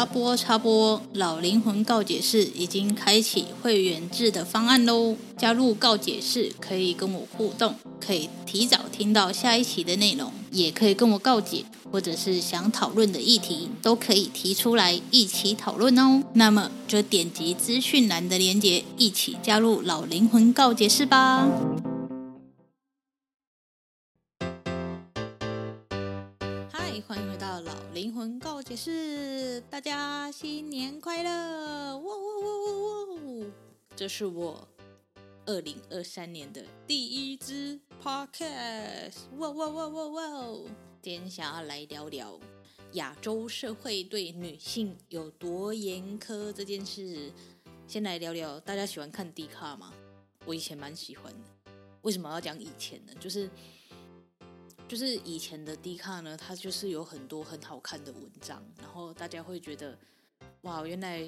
[0.00, 5.14] 插播插播，老灵魂告解室已经开启会员制的方案喽！
[5.36, 16.22] 加入告解室可以跟我互动，可以提早听到下一期的内容，也可以跟我告解，或者是想讨论的议题都可以提出来一起讨论哦。
[16.32, 21.46] 那么就点击资讯栏的链接，一起加入老灵魂告解室吧！
[26.72, 31.98] 嗨，欢迎回到老灵魂告解室，大家新年快乐！
[31.98, 33.46] 哇哇哇哇哇！
[33.96, 34.68] 这是我
[35.46, 40.56] 二零二三年的第一支 podcast，哇哇哇哇哇！
[41.02, 42.38] 今天想要来聊聊
[42.92, 47.32] 亚洲社会对女性有多严苛这件事。
[47.88, 49.92] 先来聊聊，大家喜欢看 D 卡吗？
[50.44, 51.72] 我以前蛮喜欢的。
[52.02, 53.12] 为什么要讲以前呢？
[53.18, 53.50] 就是。
[54.90, 59.96] 就是以前的 D 卡呢，它就是有很多很好看的文章，然后大家会觉得，
[60.62, 61.22] 哇，原来，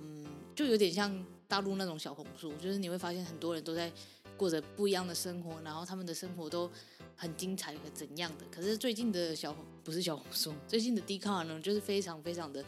[0.00, 3.92] 嗯，就有点像大陆那种小红书，就是你会发现很多人都在
[4.36, 6.68] 过着不一样的生活，然后他们的生活都
[7.14, 8.44] 很精彩和怎样的。
[8.50, 12.64] 可是最近的小不是小红书，最近的 D 卡呢，就是非常非常的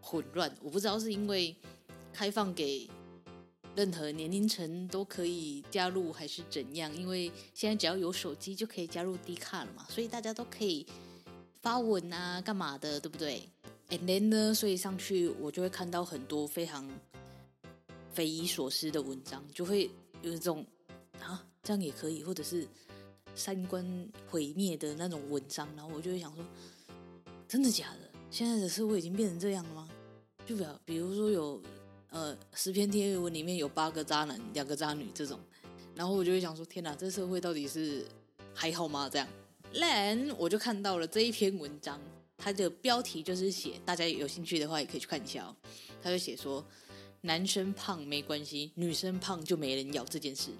[0.00, 0.52] 混乱。
[0.60, 1.54] 我不知道是因为
[2.12, 2.90] 开放给。
[3.78, 6.92] 任何年龄层都可以加入还是怎样？
[6.96, 10.84] 因为现在只要有手机就可以加入 D 卡了嘛，所以大家都可以
[11.60, 13.48] 发文啊，干嘛的，对不对
[13.88, 16.90] ？And then 呢，所以上去我就会看到很多非常
[18.12, 19.88] 匪夷所思的文章，就会
[20.22, 20.66] 有一种
[21.20, 22.66] 啊，这样也可以，或者是
[23.36, 26.44] 三观毁灭的那种文章，然后我就会想说，
[27.46, 28.10] 真的假的？
[28.28, 29.88] 现在的社会已经变成这样了吗？
[30.44, 31.62] 就比比如说有。
[32.10, 35.38] 呃，十篇贴文里面有八个渣男，两个渣女这种，
[35.94, 38.06] 然后我就会想说，天哪，这社会到底是
[38.54, 39.08] 还好吗？
[39.12, 39.28] 这样，
[39.74, 42.00] 然我就看到了这一篇文章，
[42.38, 45.54] 它的标题就是写，大家有兴趣的话也可以去看一下哦。
[46.02, 46.64] 他就写说，
[47.20, 50.50] 男生胖没关系，女生胖就没人要这件事。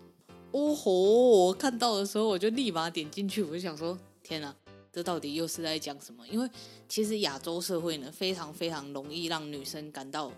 [0.51, 0.93] 哦吼！
[0.93, 4.55] 我看到的时候我就立马点进去，我就想说，天哪，
[4.93, 6.27] 这到底又是在讲什么？
[6.29, 6.49] 因为
[6.89, 10.31] 其实亚洲社会呢，非常非常容易让女生感到。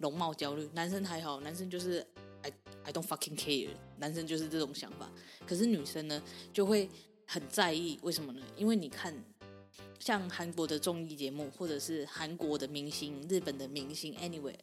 [0.00, 2.04] 容貌焦虑，男生还好，男生就是
[2.42, 2.52] I
[2.84, 3.68] I don't fucking care，
[3.98, 5.08] 男生就是这种想法。
[5.46, 6.20] 可是女生呢，
[6.52, 6.88] 就会
[7.26, 8.42] 很在意，为什么呢？
[8.56, 9.14] 因为你看，
[9.98, 14.56] 像韩国的综艺节目，或者是韩国的明星、日本的明星，anyway，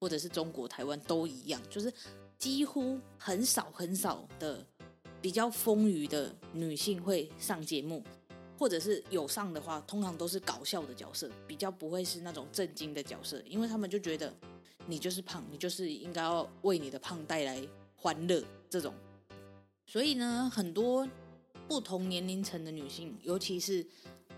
[0.00, 1.92] 或者是中国台湾都一样，就是
[2.38, 4.66] 几乎很少很少的
[5.20, 8.02] 比较丰腴的女性会上节目。
[8.56, 14.32] 或者是有上的话，通常都是搞笑的角色，比较不会是那种正经的角色，因为他们就觉得
[14.86, 18.94] 你就是胖，你就是应该要为你的胖带来欢乐这种。
[19.86, 21.08] 所以呢，很多
[21.68, 23.86] 不同年龄层的女性，尤其是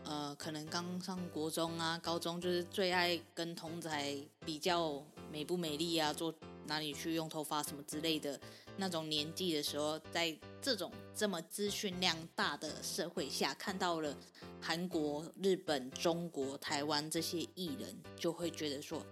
[0.04, 5.02] 呃，可能刚上国中啊、高中，就是最爱跟同侪比较
[5.32, 6.32] 美不美丽啊，做
[6.66, 8.38] 哪里去用头发什么之类的。
[8.78, 14.14] 那种年纪的时候，在这种这么资讯量大的社会下，看到了
[14.60, 19.02] 韩国、日本、中国、台湾这些艺人，就会觉得说，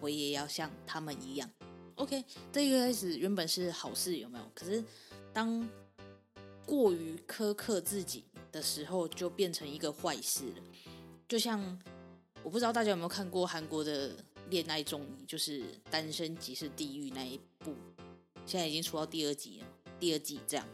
[0.00, 1.50] 我也要像他们一样。
[1.96, 4.44] OK，这一开始原本是好事，有没有？
[4.54, 4.82] 可是
[5.32, 5.68] 当
[6.64, 10.62] 过于苛刻自己的时候，就变成一个坏事了。
[11.28, 11.78] 就像
[12.42, 14.16] 我不知道大家有没有看过韩国的
[14.48, 15.60] 恋爱综艺，就是
[15.90, 17.74] 《单身即是地狱》那一部。
[18.46, 19.66] 现在已经出到第二集了，
[19.98, 20.66] 第二季这样，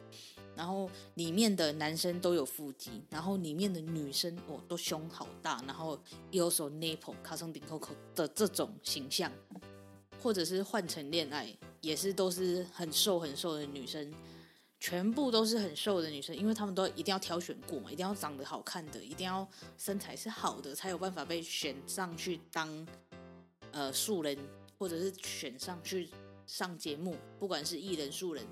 [0.56, 5.98] 然后里面的男生都有腹肌，然后里面的女生哦都胸好大，然后
[6.30, 9.30] 右手 nipple 卡上顶扣扣的这种形象，
[10.22, 14.12] 或者是换成恋爱，也是都是很瘦很瘦的女生，
[14.80, 22.86] 全部都是很瘦的女生，因为他们都一定要挑选过嘛，一定要长得好看的，一定要身材是好的，才有办法被选上去当
[23.72, 24.38] 呃素人，
[24.78, 26.08] 或者是选上去。
[26.48, 28.46] 上节目，不管是艺人、素人，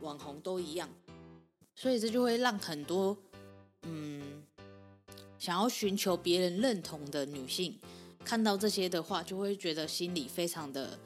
[0.00, 0.88] 网红都一样，
[1.82, 3.16] 所以这就会让很多
[3.82, 4.40] 嗯
[5.36, 7.76] 想要寻求别人认同的女性
[8.24, 10.96] 看到这些的话，就会觉得心里非常的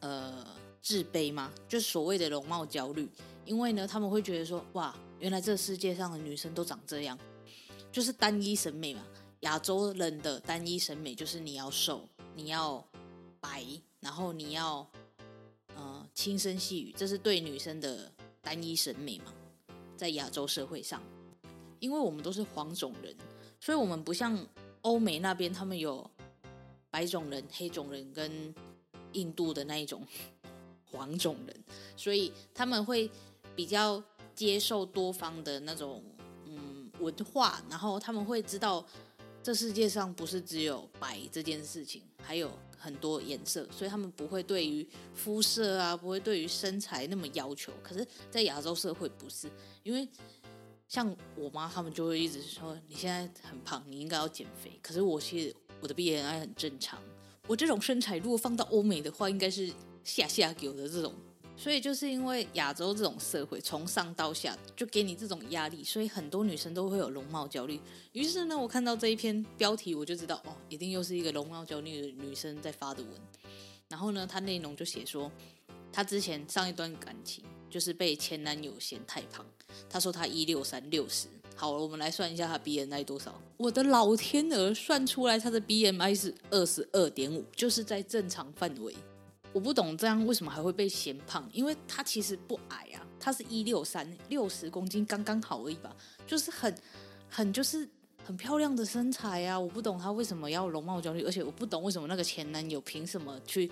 [0.00, 0.44] 呃
[0.82, 3.08] 自卑嘛，就所谓的容貌焦虑。
[3.44, 7.16] 因为呢，他们会觉得说，哇，原来这世界上的女生都长这样，
[7.92, 9.04] 就是单一审美嘛。
[9.42, 12.04] 亚洲人的单一审美就是你要瘦，
[12.34, 12.84] 你要
[13.38, 13.64] 白，
[14.00, 14.84] 然后你要
[15.76, 18.10] 呃轻声细语，这是对女生的
[18.42, 19.32] 单一审美嘛。
[19.98, 21.02] 在亚洲社会上，
[21.80, 23.14] 因为我们都是黄种人，
[23.60, 24.38] 所以我们不像
[24.80, 26.08] 欧美那边，他们有
[26.88, 28.54] 白种人、黑种人跟
[29.12, 30.06] 印度的那一种
[30.90, 31.64] 黄种人，
[31.96, 33.10] 所以他们会
[33.56, 34.02] 比较
[34.34, 36.02] 接受多方的那种
[36.46, 38.86] 嗯文化，然后他们会知道。
[39.40, 47.72] 这世界上不是只有白这件事情，还有很多颜色，所以他们不会对于肤色啊，不会对于身材那么要求。
[47.82, 49.50] 可是，在亚洲社会不是，
[49.82, 50.08] 因为
[50.86, 54.78] 像我妈他们就会一直说你现在很胖，你应该要减肥。
[54.80, 57.02] 可是我其实我的 BMI 很正常，
[57.46, 59.70] 我这种身材如果放到欧美的话，应该是
[60.04, 61.12] 下下有的这种。
[61.58, 67.80] 所以就是因为亚洲这种社会从上到下就给你这种压力，所以很多女生都会有容貌焦虑。
[68.12, 73.12] 于是呢，我看到这一篇标题，我就知道哦，一定又是一个容貌焦虑的女生在发的文。
[73.88, 75.30] 然后呢，她内容就写说，
[75.92, 79.44] 她之前上一段感情就是被前男友嫌太胖。
[79.90, 81.26] 她说她一六三六十。
[81.56, 83.34] 好了，我们来算一下她 BMI 多少。
[83.56, 88.94] 我的老天鹅，算出来她的 BMI 是二十二点五，就是在正常范围。
[89.52, 95.94] 我不懂这样为什么还会被嫌胖，因为他其实不矮啊，他是一六三，六十公斤刚刚好而已吧，
[96.26, 96.72] 就是很
[97.28, 97.88] 很就是
[98.24, 103.70] 很漂亮的身材啊，我不懂他为什么要容貌焦虑，而且我不懂为什么那个前男友凭什么去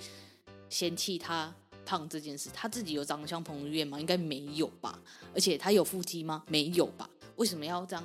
[0.70, 4.00] 嫌弃他胖这件事，他自己有长得像彭于晏吗？
[4.00, 4.98] 应该没有吧，
[5.34, 6.42] 而且他有腹肌吗？
[6.48, 8.04] 没有吧，为什么要这样，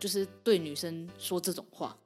[0.00, 1.96] 就是对女生说这种话，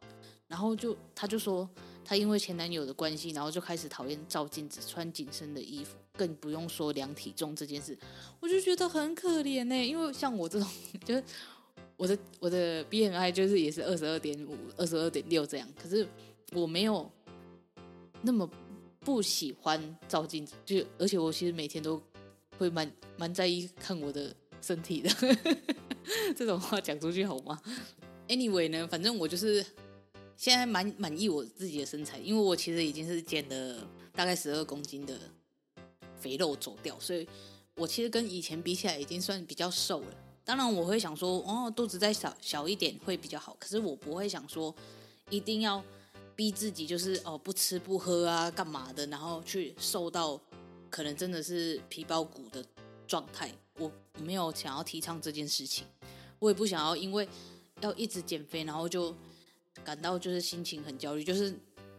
[0.49, 1.67] 然后就他就说。
[2.09, 7.99] 她因为前男友的关系，然后就开始讨厌照镜子、穿紧身的衣服，更不用说量体重这件事。
[8.39, 10.69] 我就觉得很可怜呢，因为像我这种，
[11.05, 11.25] 就是
[11.97, 16.07] 我的我的 BMI 就是也是二十二点五、二十二点六这样，可是
[16.53, 17.11] 我没有
[18.23, 18.49] 那么
[19.01, 22.01] 不喜欢照镜子，就而且我其实每天都
[22.57, 24.33] 会蛮蛮在意看我的
[24.63, 25.11] 身体的。
[26.37, 27.61] 这种话讲出去好吗
[28.29, 29.67] ？Anyway 呢，反正我就是。
[30.37, 35.19] 现在蛮满意我自己的身材，因为我其实已经是减了大概十二公斤的
[36.21, 37.27] 肥肉走掉，所以
[37.75, 40.15] 我其实跟以前比起来已经算比较瘦了。
[40.45, 44.75] 当然我会想说，哦，肚子再小小一点会比较好，可是我不会想说
[45.31, 45.83] 一定要
[46.35, 50.39] 逼自己，就是哦不吃不喝啊干嘛的，然后去瘦到
[50.91, 52.63] 可能真的是皮包骨的
[53.07, 53.51] 状态。
[53.79, 55.87] 我没有想要提倡这件事情，
[56.39, 57.27] 我也不想要因为
[57.81, 59.15] 要一直减肥，然后就。
[59.87, 61.55] 感到就是心情很焦虑，就是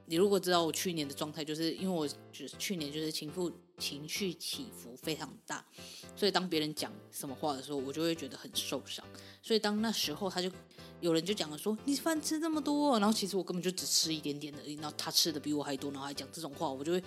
[0.07, 5.65] 你如果知道我去年的状态，就是因为我就去年就是情绪情绪起伏非常大，
[6.13, 9.05] 所以当别人讲什么话的时候，我就会觉得很受伤。
[9.41, 10.51] 所以当那时候他就
[10.99, 17.01] 有人就讲了说，你饭吃这么多，然后其实我根本就只吃一点点的，然后他吃的比我还多，然后还讲这种话，我就会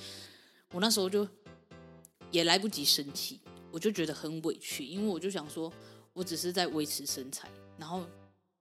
[0.72, 1.28] 我那时候就
[2.30, 3.38] 也来不及生气，
[3.70, 5.70] 我就觉得很委屈，因为我就想说
[6.14, 8.02] 我只是在维持身材，然后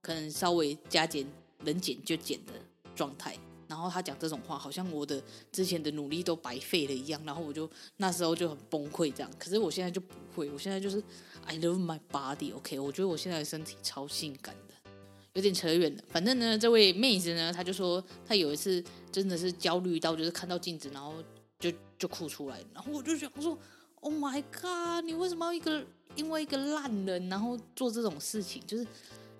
[0.02, 1.26] 可能稍微加减。
[1.64, 2.54] 能减就减的
[2.96, 3.38] 状态，
[3.68, 9.32] 然后他讲这种话，好像我的之前的努力都白费了一样，然后我就那时候就很崩溃这样。
[9.38, 11.04] 可是我现在就不会，我现在就是
[11.46, 14.92] I love my body，OK，我觉得我现在的身体超性感的，
[15.34, 16.04] 有点扯远了。
[16.10, 21.14] 反正呢，这位妹子呢，她就说她有一次真的是焦虑到，就是看到镜子，然后
[21.60, 23.58] 就就哭出来，然后我就想说
[24.02, 25.86] ，Oh my god，你为什么要一个
[26.16, 28.66] 因为一个烂人，然后做这种事情？
[28.66, 28.88] 就是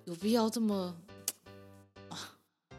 [0.04, 0.94] 有必要这么？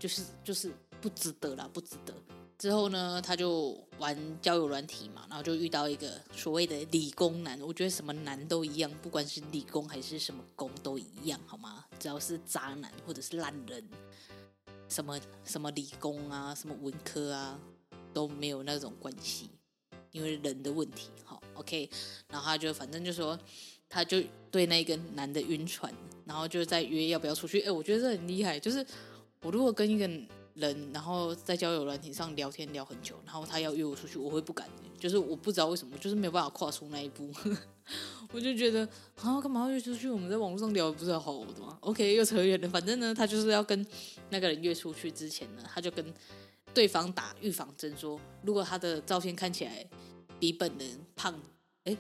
[0.02, 2.14] 就是就是不值得啦，不值得。
[2.58, 7.62] 之后呢，他就玩交友软体嘛，然后就遇到一个所谓的理工男。
[7.62, 11.86] 我觉得什么男都一样，不管是理工还是什么工都一样，好吗？
[12.00, 13.88] 只要是渣男或者是烂人，
[14.90, 17.60] 什么什么理工啊，什么文科啊，
[18.12, 19.52] 都没有那种关系，
[20.12, 21.12] 因为人的问题。
[21.24, 21.88] 好，OK。
[22.28, 23.40] 然后他就反正就说，
[23.88, 25.94] 他就对那个男的晕船，
[26.26, 27.62] 然后就在约要不要出去。
[27.62, 28.84] 哎，我觉得这很厉害，就是。
[29.42, 30.08] 我如果跟一个
[30.54, 34.70] 人，然后在交友软体上聊天聊很久，然后他要约我出去，我会不敢，
[35.00, 37.32] 就是我不知道为什么，就是没有办法跨出那一步。
[38.32, 38.88] 我就觉得
[39.22, 40.10] 啊，干嘛要约出去？
[40.10, 42.70] 我们在网络上聊不是好的吗？OK，又扯远了。
[42.70, 43.86] 反正呢，他就是要跟
[44.30, 46.14] 那个人约出去之前呢，他就跟
[46.74, 49.86] 对方打预防针，说如果他的照片看起来
[50.40, 51.34] 比本人胖，
[51.86, 51.98] 哎，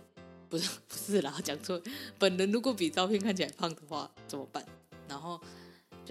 [0.47, 1.81] 不是不是啦，讲错。
[2.19, 4.63] 本人如果比照片看起来胖的话怎么办？
[5.09, 5.41] 然后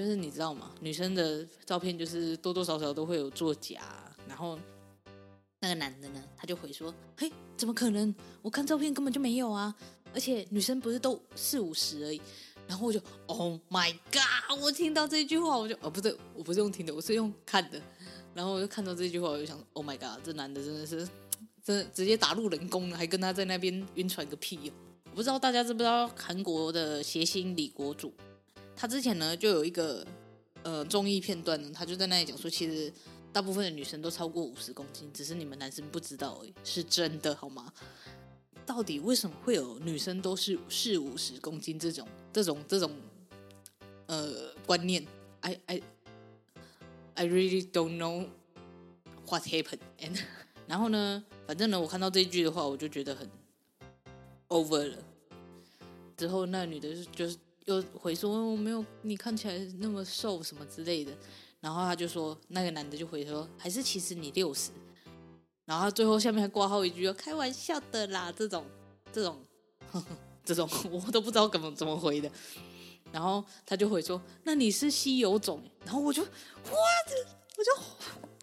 [0.00, 0.70] 就是你知道吗？
[0.80, 3.82] 女生的照片就是多多少少都会有作假。
[4.26, 4.58] 然后
[5.58, 8.14] 那个男的呢，他就回说：“嘿，怎么可能？
[8.40, 9.74] 我看照片根本就没有啊！
[10.14, 12.22] 而且女生不是都四五十而已。”
[12.66, 17.78] 然后我就：“Oh my god！” 我听到这句话，我就哦，不对，我不是用听的，我是用看的。
[18.32, 21.06] 然后我就看到这句话，我就想：“Oh my god！” 这男的真的是。
[21.62, 24.72] 真的直接打入人工了，还跟他在那边晕船个屁哦！
[25.10, 28.14] 我不知道大家知不知道韩国的谐星李国主，
[28.80, 30.02] 他之前呢就有一个
[30.62, 32.90] 呃综艺片段呢，他就在那里讲说，其实
[33.30, 37.70] 大部分的女生都超过五十公斤，只是你们男生不知道而已，是真的好吗？
[38.64, 42.90] 到底为什么会有女生都是四五十公斤这种这种这种
[44.06, 45.06] 呃观念
[45.42, 45.82] ？I I
[47.16, 48.28] I really don't know
[49.28, 50.18] what happened and
[50.66, 53.28] 然后呢，反正呢，我看到这一句的话，我就觉得很
[54.48, 54.96] over 了。
[56.16, 57.36] 之后那女的就是
[57.70, 61.12] 又回说：“我没有你看起来那么瘦什么之类的。”
[61.60, 64.70] 然后他就说：“那个男的就回说，还是其实你六十。”
[65.66, 68.66] 然后他最后下面还挂号一句：“开玩笑的啦，这种
[69.12, 69.40] 这种
[69.92, 70.06] 呵呵
[70.44, 72.30] 这种我都不知道怎么怎么回的。”
[73.12, 76.28] 然后他就回说：“那你是稀有种。”然后我就哇
[77.56, 77.82] 我就。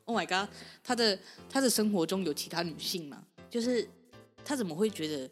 [0.05, 0.50] Oh my god，
[0.81, 1.19] 他的
[1.50, 3.22] 他的生活中有其他女性吗？
[3.50, 3.86] 就是
[4.46, 5.29] 他怎么会觉得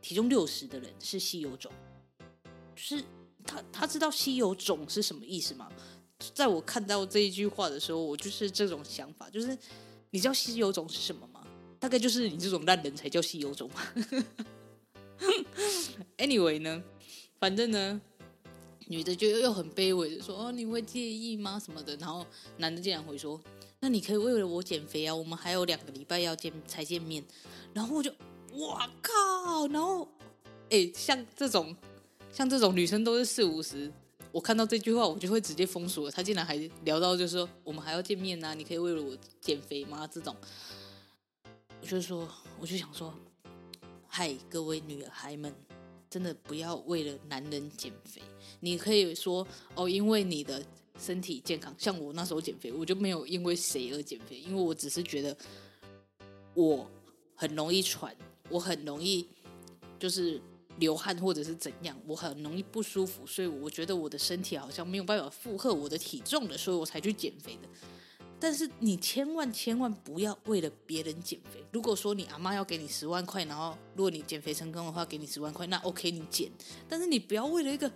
[0.00, 1.72] 体重六十的人是稀有种？
[2.76, 3.04] 就是
[3.46, 5.70] 他他知道稀有种是什么意思吗？
[6.34, 9.56] 在我看到这一句话的时候，我就是这种想法，就是
[10.10, 11.44] 你知道稀有种是什么吗？
[11.78, 13.82] 大概就是你这种烂人才叫稀有种嘛。
[16.16, 16.82] Anyway 呢，
[17.38, 18.00] 反正呢，
[18.86, 21.60] 女的就又很卑微的说：“哦，你会介意吗？
[21.62, 22.24] 什么的？”然后
[22.56, 23.40] 男的竟然会说。
[23.80, 25.14] 那你可以为了我减肥啊！
[25.14, 27.22] 我们还有两个礼拜要见才见面，
[27.74, 28.10] 然后我就，
[28.54, 29.66] 哇靠！
[29.66, 30.08] 然后，
[30.70, 31.76] 哎，像这种，
[32.34, 33.88] 像这种女生都是四五十，
[34.32, 36.10] 我看到这句话我就会直接封锁了。
[36.10, 38.52] 他竟然还聊到就是说我们还要见面啊！
[38.54, 40.04] 你可以为了我减肥吗？
[40.08, 40.34] 这种，
[41.80, 43.14] 我就说，我就想说，
[44.08, 45.54] 嗨，各位女孩们，
[46.10, 48.20] 真的不要为了男人减肥。
[48.58, 50.60] 你可以说哦，因为你的。
[50.96, 55.36] 身体健康，像我那时候减肥，我就没有因为谁而减肥，因为我只是觉得
[56.54, 56.88] 我
[57.34, 58.16] 很容易喘，
[58.48, 59.26] 我很容易
[59.98, 60.40] 就是
[60.78, 67.68] 流汗或者是怎样，我很容易不舒服，所以我觉得我的身体好像没有办法负荷我的体重了，所以我才去减肥的。
[68.40, 71.64] 但是你千万千万不要为了别人减肥。
[71.72, 76.50] 如果说你阿妈要给你十万块，然后如果你减肥成功的话，给你十万块，那 OK 你减，
[76.88, 77.90] 但是你不要为了一个。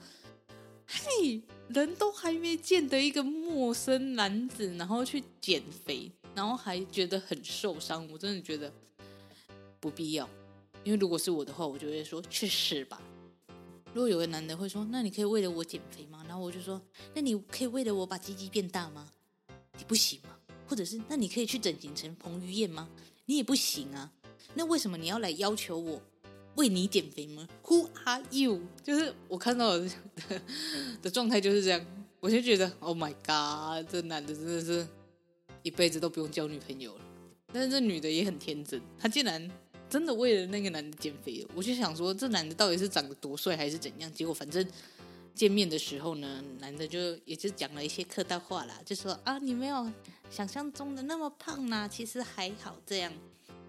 [0.91, 8.73] 嘿，人都还没见的一个陌生男子，然后去减肥，然后还觉得很受伤，我真的觉得
[9.79, 10.27] 不必要。
[10.85, 13.03] 因为如果是我的话，我就会说去死吧。
[13.95, 16.25] 如果有个男的会说，那你可以为了我减肥吗？
[16.29, 16.81] 然后我就说，
[17.15, 19.09] 那你可以为了我把鸡鸡变大吗？
[19.79, 20.31] 你不行吗？
[20.67, 22.89] 或者是，那你可以去整形成彭于晏吗？
[23.27, 24.13] 你也不行啊。
[24.55, 26.03] 那为什么你要来要求我？
[26.57, 28.61] 为你减肥吗？Who are you？
[28.83, 29.91] 就是我看到的
[31.01, 31.87] 的状态就是这样，
[32.21, 34.87] 我就觉得 Oh my God，这男的真的是
[35.63, 37.01] 一辈子都不用交女朋友了。
[37.53, 39.49] 但是这女的也很天真，她竟然
[39.89, 41.47] 真的为了那个男的减肥。
[41.55, 44.13] 我就想说，这男的到底是长得多帅还是怎样？
[44.13, 44.67] 结果反正
[45.35, 49.91] 见面的时候呢，男的就也就讲了一些客套话啦，就说啊，你没有
[50.31, 53.13] 想象中的那么胖啦，其实还好这样。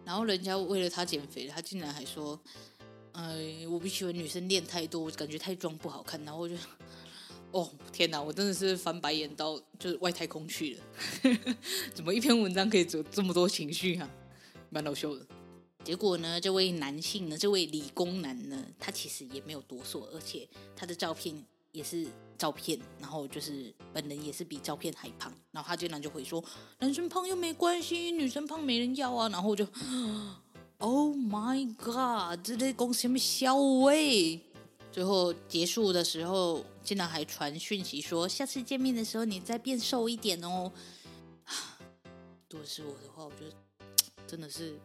[0.06, 2.40] 然后人家为了他减肥，他竟然还说。
[3.12, 6.24] 哎，我不喜欢女生练太多，我感觉太壮不好看。
[6.24, 6.56] 然后我就，
[7.52, 11.56] 哦天哪，我真的是翻白眼到就是外太空去了。
[11.94, 14.10] 怎么一篇文章可以走这么多情绪啊？
[14.70, 15.26] 蛮搞笑的。
[15.84, 21.36] 结果呢，这位男性呢，这位理工男呢，他其实也没有多瘦，而且他的照片
[21.72, 22.06] 也是
[22.38, 25.34] 照片，然后就是本人也是比照片还胖。
[25.52, 26.44] 然后他竟然就会说，
[26.80, 29.30] 男生胖又没关系，女生胖没人要啊。
[29.30, 29.66] 然后就。
[30.78, 32.40] Oh my god！
[32.42, 34.40] 这在公司什么笑喂？
[34.92, 40.72] 最后结束的时候，竟然还传讯息说，下次见面的时候你再变瘦一点哦。
[41.46, 41.80] 啊
[42.50, 43.54] 如果是我的话，我觉得
[44.26, 44.80] 真的是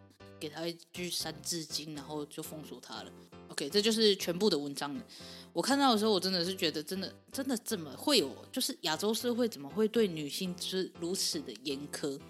[0.45, 3.11] 给他一句三字经，然后就封锁他了。
[3.49, 5.03] OK，这就是全部的文章了。
[5.55, 8.31] 我看到的时候，我真的是觉得，真的真的怎么会有？
[8.53, 12.21] 就是亚洲社会怎么会对女性是如此的严苛？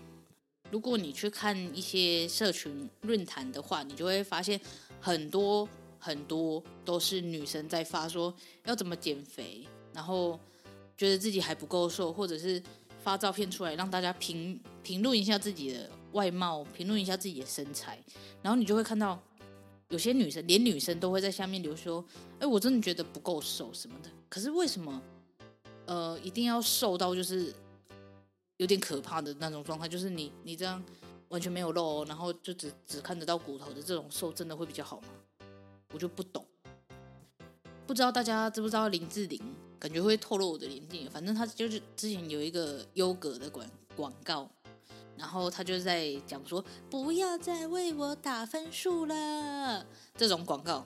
[0.71, 4.61] 如果你去看一些社群论坛的话，你就会发现
[5.01, 5.69] 很多
[5.99, 8.33] 很多都是女生在发说
[8.67, 10.39] 要怎么减肥，然后
[10.97, 12.63] 觉得自己还不够瘦，或者是
[13.05, 18.03] 发照片出来让大家评评论一下自己的外貌，评论一下自己的身材，
[18.41, 19.23] 然后你就会看到
[19.91, 22.03] 有些女生连女生都会在下面留说
[22.41, 25.03] ：“哎，我真的觉得不够瘦什么的。”可是为什么
[25.85, 27.55] 呃一定要瘦到就是
[28.57, 29.87] 有点可怕的那种状态？
[29.87, 30.83] 就是你你这样
[31.29, 35.09] 完全没有肉，然后就只只看得到骨头的这种瘦，真的会比较好吗？
[35.93, 36.43] 我就不懂。
[37.87, 39.39] 不知道大家知不知道林志玲？
[39.79, 41.09] 感觉会透露我的年纪。
[41.09, 43.67] 反正他就是之前有一个优格的广
[43.97, 44.51] 广告。
[45.17, 50.85] 然后他就在讲说，不要再为我打分数了这种广告。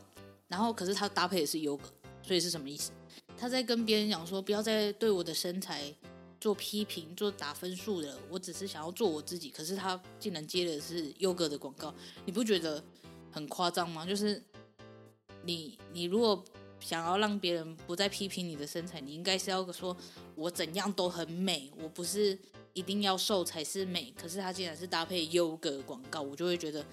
[0.48, 1.88] 然后可是他搭配的是优格，
[2.22, 2.92] 所以是什么意思？
[3.38, 5.94] 他在跟别人讲说，不要再对我的身材
[6.38, 8.18] 做批评、做打分数了。
[8.28, 9.48] 我只是想要做我自己。
[9.48, 11.94] 可是他竟然接的是优格的广告，
[12.26, 12.84] 你不觉得
[13.32, 14.04] 很夸张吗？
[14.04, 14.42] 就是
[15.42, 16.44] 你你如果
[16.80, 19.96] 想要让别人不再批评你的身材，你应该是要说
[20.34, 22.38] 我怎样都很美，我不是。
[22.74, 26.84] 一定要瘦才是美，可是他竟然是搭配优格广告，我就会觉得，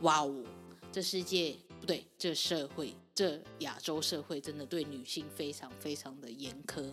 [0.00, 0.42] 哇哦，
[0.90, 6.90] 这世界不对，这社会，这亚洲社会真的对女性非常非常的严苛。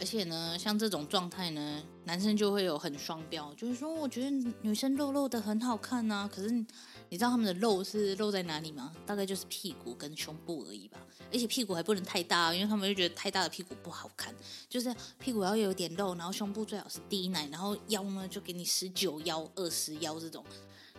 [0.00, 4.30] 而且呢，像这种状态呢，男生就会有很双标，就是说，我觉得
[4.62, 6.66] 女生肉肉的很好看呐，可是
[7.08, 8.92] 你知道他们的肉是肉在哪里吗？
[9.06, 10.98] 大概就是屁股跟胸部而已吧。
[11.32, 14.34] 而且屁股还不能太大，因为他们就觉得太大的屁股不好看，
[14.68, 20.44] 就是屁股要有点肉，然后胸部最好是低奶，然后腰呢就给你十九腰、二十腰这种，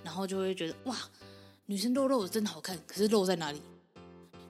[0.03, 0.97] 然后就会觉得哇，
[1.65, 2.79] 女生肉肉的真好看。
[2.87, 3.61] 可是肉在哪里？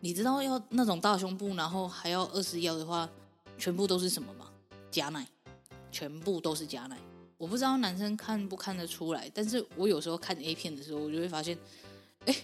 [0.02, 3.10] 你知道要那种大胸部，然后还要二十腰的话。
[3.58, 4.52] 全部都是什么吗？
[4.92, 5.26] 假奶，
[5.94, 7.00] 全部都是假奶。
[7.38, 11.58] 我不知道男生看不看得出来，但是我有时候看 A 片的时候，我就会发现，
[12.26, 12.36] 哎，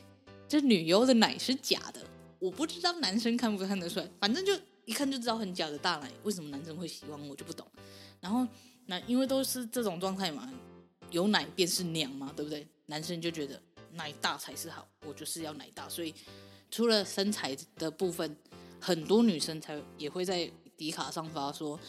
[0.48, 2.02] 这女优的奶是假的。
[2.40, 4.52] 我不知道男生看不看得出来，反正就
[4.86, 6.12] 一看就知道很假的大奶。
[6.24, 7.28] 为什么男生会喜欢？
[7.28, 7.66] 我就不懂。
[8.20, 8.48] 然后
[8.86, 10.52] 那因为都是这种状态嘛，
[11.10, 12.68] 有奶便是娘嘛，对不对？
[12.88, 13.62] 男生就觉得
[13.94, 15.88] 奶大才是好，我就是要奶大。
[15.88, 16.14] 所以
[16.70, 18.36] 除了身材的部分，
[18.80, 20.52] 很多女生才也会在。
[20.78, 21.80] 迪卡上发说，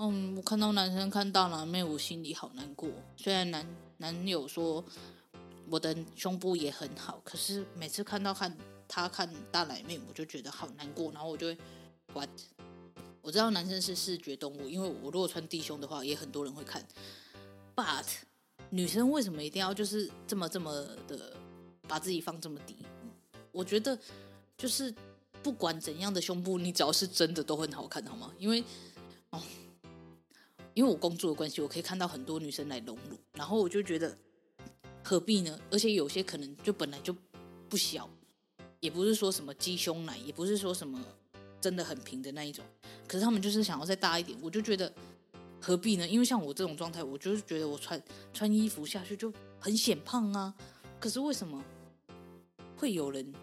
[0.00, 2.88] 嗯，我看到男生看大奶妹，我心里好难过。
[3.16, 4.84] 虽然男男友说
[5.68, 8.56] 我的胸部也很好，可是每次看到看
[8.86, 11.10] 他看大奶妹，我就觉得好难过。
[11.10, 11.58] 然后我就会
[12.14, 12.28] ，what？
[13.22, 16.86] 我知道男生是视觉动物，因为我如果穿低胸的话，也很多人会看。
[17.74, 18.06] But
[18.70, 20.72] 女生为什么一定要就是这么这么
[21.08, 21.36] 的
[21.88, 22.76] 把自己放这么低？
[23.52, 23.98] 我觉得
[24.56, 24.94] 就是。
[25.40, 28.34] 不管怎样的胸部，你只要是真的都很好看，好吗？
[28.38, 28.62] 因为
[29.30, 29.40] 哦，
[30.78, 34.16] 因为我工作的关系，我可以看到很多女生来隆乳，然后我就觉得
[35.02, 35.58] 何必呢？
[35.72, 37.12] 而且有些可能就本来就
[37.68, 38.08] 不小，
[38.78, 41.04] 也不是说什么鸡胸奶，也不是说什么
[41.60, 42.64] 真的很平的那一种，
[43.08, 44.94] 可是他们就是想要再大一点，我就觉得
[45.60, 46.06] 何必呢？
[46.06, 48.00] 因为像我这种状态，我就是觉得我穿
[48.32, 50.54] 穿衣服下去就很显胖啊。
[51.00, 51.60] 可是为什么
[52.76, 53.34] 会有人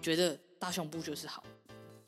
[0.00, 0.40] 觉得？
[0.60, 1.44] 大胸部就是好，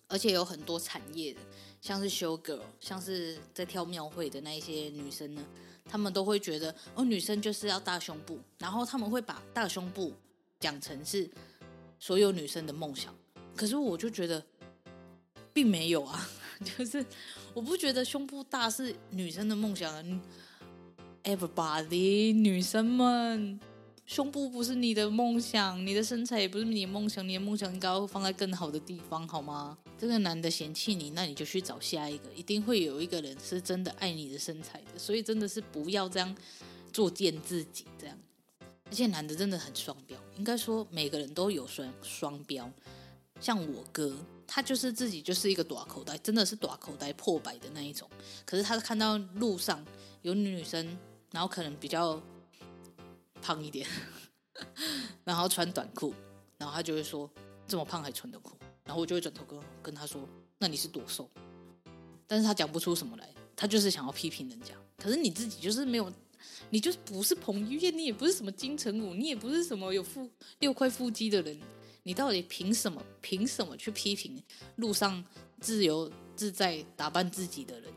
[0.09, 1.41] 而且有很多产业的，
[1.81, 5.43] 像是修 girl，像是在跳庙会的那一些女生呢，
[5.85, 10.13] 她们都会觉得哦，女生就是要大胸部，然后他们会把大胸部
[10.59, 11.29] 讲成是
[11.99, 13.15] 所有女生的梦想。
[13.57, 14.43] 可是我就觉得
[15.53, 16.29] 并没有啊，
[16.77, 17.05] 就是
[17.55, 20.21] 我不觉得胸部大是女生的梦想啊
[21.25, 23.59] ，everybody 女生们。
[24.11, 29.79] 胸部不是你的梦想，你的身材也不是你的梦想，你的梦想应该要放在更好的地方，好吗？
[29.97, 36.37] 这个男的嫌弃你，那你就去找下一个，一定会有一个人是真的爱你的身材的，所以真的是不要这样
[36.93, 38.19] 作贱自己，这样。
[38.87, 42.69] 而且男的真的很双标，应该说每个人都有双双标。
[43.41, 44.13] 像我哥，
[44.45, 48.11] 他就是自己就是一个大口袋，真的是大口袋破百的那一种。
[48.45, 49.87] 可是他看到路上
[50.23, 50.99] 有女生，
[51.31, 52.21] 然后可能比较。
[53.41, 53.87] 胖一点，
[55.25, 56.15] 然后穿短裤，
[56.59, 57.31] 然后他就会说
[57.67, 61.29] 这么胖还穿短裤，然后我就会转头跟跟他说，那你是多瘦？
[62.27, 64.75] 但是他讲不出什么来，他就是想要批评人家。
[64.97, 66.13] 可是你自己就是没有，
[66.69, 71.59] 你就是不是彭于晏，你也不是什么金城武，你也不是什么有腹六块腹肌的人，
[72.03, 73.03] 你到底凭什么？
[73.21, 74.43] 凭什么去批评
[74.77, 75.25] 路上
[75.61, 77.93] 自由自在打扮自己的人？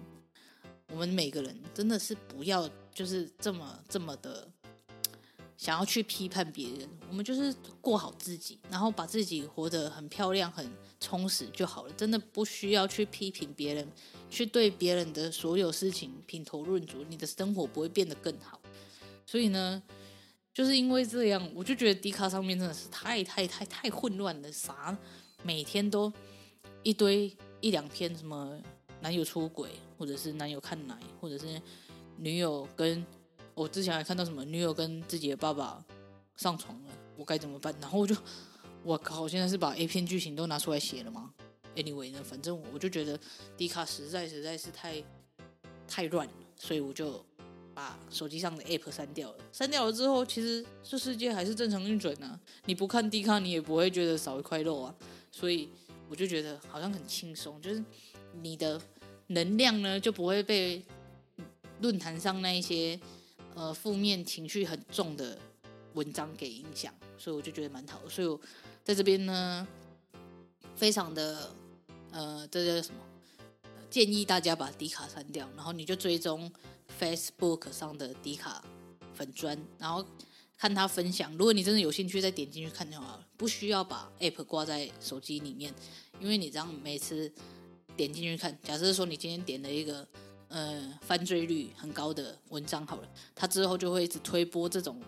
[0.91, 4.49] 我们每个人真的是不要就是这么这么的。
[5.57, 11.93] 想要去批判别人，我们就是过好自己，然后把自己活得很漂亮、很充实就好了。
[11.93, 13.87] 真的不需要去批评别人，
[14.29, 18.59] 去对别人的所有事情品头论足，你的生活不会变得更好。
[19.25, 19.81] 所以呢，
[20.53, 24.97] 就是因为这样，我就觉得迪卡上面真的是太太太太混乱了，啥
[25.43, 26.11] 每天都
[26.81, 28.59] 一堆一两篇什么
[29.01, 31.61] 男友出轨，或者是男友看奶，或者是
[32.17, 33.05] 女友跟。
[33.55, 35.83] 我之前还看到什么女友跟自己的爸爸
[36.35, 37.73] 上床了，我该怎么办？
[37.79, 38.15] 然后我就
[38.83, 41.33] 我靠，现在是把 A 片剧情都拿出来写了吗
[41.75, 43.19] ？Anyway 呢，反正我就觉得
[43.57, 45.03] D 卡实在实在是太
[45.87, 47.23] 太乱了，所以我就
[47.73, 49.37] 把手机上的 App 删掉了。
[49.51, 52.39] 删掉了之后，其实这世界还是正常运转呢。
[52.65, 54.95] 你不看 D 卡，你也不会觉得少一块肉啊。
[55.31, 55.69] 所以
[56.09, 57.83] 我就觉得好像很轻松，就是
[58.41, 58.79] 你的
[59.27, 60.83] 能量呢就不会被
[61.81, 62.99] 论坛上那一些
[63.55, 65.37] 呃负面情绪很重的
[65.93, 68.01] 文章给影响，所以我就觉得蛮好。
[68.09, 68.39] 所以我
[68.83, 69.67] 在这边呢，
[70.75, 71.51] 非常的
[72.11, 72.99] 呃，这叫什么？
[73.89, 76.51] 建议大家把 D 卡删掉，然后你就追踪
[76.99, 78.63] Facebook 上的 D 卡
[79.13, 80.05] 粉专，然后。
[80.55, 85.73] 看他分享，如果你真的有兴趣，再点进去看就好了，不需要把 app 挂在手机里面，
[86.21, 87.29] 因为你这样每次
[87.97, 90.07] 点进去看，假设说你今天点了一个
[90.53, 95.01] 呃犯罪率很高的文章好了，他之后就会一直推播这种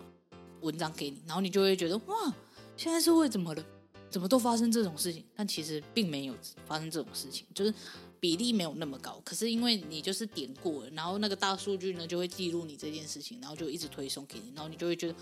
[0.60, 2.34] 文章给你，然后你就会觉得哇，
[2.76, 3.64] 现在社会怎么了？
[4.10, 5.24] 怎么都发生这种事情？
[5.34, 6.34] 但其实并没有
[6.66, 7.72] 发生这种事情，就是。
[8.18, 15.14] 比例没有那么高，可是因为你就是点过了，然后那个大数据呢就会记录你这件事情，然后就一直推送给你，然后你就会觉得，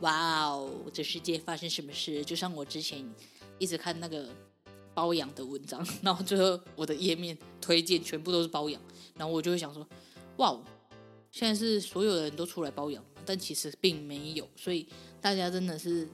[0.00, 2.24] 哇哦，这世界发生什么事？
[2.24, 3.08] 就像我之前
[3.58, 4.28] 一直看那个
[4.92, 8.82] 包养的文章，然后最后我的页面推荐全部都是包养，
[9.16, 9.86] 然后我就会想说，
[10.36, 10.62] 哇哦，
[11.30, 14.88] 现在是所有的人都出来包养，但其实并没有，所以
[15.20, 16.08] 大家真的是，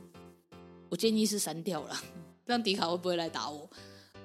[0.88, 1.96] 我建议是删掉了，
[2.46, 3.70] 这样迪卡会不会来打我？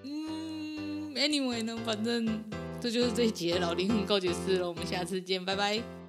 [0.04, 0.82] 嗯。
[1.14, 2.42] Anyway 呢，反正
[2.80, 4.68] 这就是这一集的老灵魂告解室了。
[4.68, 6.01] 我们下次见，拜拜。